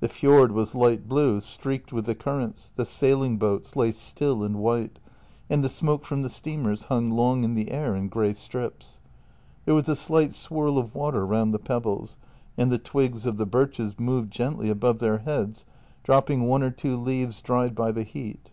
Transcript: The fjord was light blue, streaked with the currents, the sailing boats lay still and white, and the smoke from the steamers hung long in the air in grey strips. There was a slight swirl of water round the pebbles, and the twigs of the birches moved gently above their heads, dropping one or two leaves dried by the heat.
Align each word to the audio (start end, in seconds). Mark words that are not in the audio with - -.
The 0.00 0.08
fjord 0.10 0.52
was 0.52 0.74
light 0.74 1.08
blue, 1.08 1.40
streaked 1.40 1.94
with 1.94 2.04
the 2.04 2.14
currents, 2.14 2.70
the 2.76 2.84
sailing 2.84 3.38
boats 3.38 3.74
lay 3.74 3.92
still 3.92 4.42
and 4.42 4.56
white, 4.58 4.98
and 5.48 5.64
the 5.64 5.68
smoke 5.70 6.04
from 6.04 6.20
the 6.20 6.28
steamers 6.28 6.84
hung 6.92 7.08
long 7.08 7.42
in 7.42 7.54
the 7.54 7.70
air 7.70 7.94
in 7.94 8.08
grey 8.10 8.34
strips. 8.34 9.00
There 9.64 9.74
was 9.74 9.88
a 9.88 9.96
slight 9.96 10.34
swirl 10.34 10.76
of 10.76 10.94
water 10.94 11.24
round 11.24 11.54
the 11.54 11.58
pebbles, 11.58 12.18
and 12.58 12.70
the 12.70 12.76
twigs 12.76 13.24
of 13.24 13.38
the 13.38 13.46
birches 13.46 13.98
moved 13.98 14.30
gently 14.30 14.68
above 14.68 14.98
their 14.98 15.16
heads, 15.20 15.64
dropping 16.04 16.42
one 16.42 16.62
or 16.62 16.70
two 16.70 16.98
leaves 16.98 17.40
dried 17.40 17.74
by 17.74 17.92
the 17.92 18.02
heat. 18.04 18.50